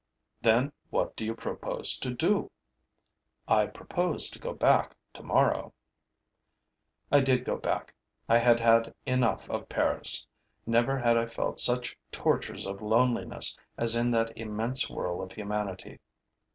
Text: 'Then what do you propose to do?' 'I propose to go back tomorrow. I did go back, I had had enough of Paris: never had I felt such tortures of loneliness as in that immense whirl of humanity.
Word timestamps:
'Then 0.41 0.71
what 0.89 1.15
do 1.15 1.23
you 1.23 1.35
propose 1.35 1.95
to 1.95 2.11
do?' 2.11 2.49
'I 3.47 3.67
propose 3.67 4.31
to 4.31 4.39
go 4.39 4.51
back 4.51 4.95
tomorrow. 5.13 5.73
I 7.11 7.19
did 7.19 7.45
go 7.45 7.55
back, 7.55 7.93
I 8.27 8.39
had 8.39 8.59
had 8.59 8.95
enough 9.05 9.47
of 9.51 9.69
Paris: 9.69 10.25
never 10.65 10.97
had 10.97 11.19
I 11.19 11.27
felt 11.27 11.59
such 11.59 11.95
tortures 12.11 12.65
of 12.65 12.81
loneliness 12.81 13.55
as 13.77 13.95
in 13.95 14.09
that 14.09 14.35
immense 14.35 14.89
whirl 14.89 15.21
of 15.21 15.33
humanity. 15.33 15.99